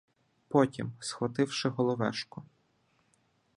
[0.47, 2.43] Потім, схвативши головешку